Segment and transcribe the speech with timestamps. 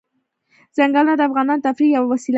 [0.75, 2.29] ځنګلونه د افغانانو د تفریح یوه وسیله ده.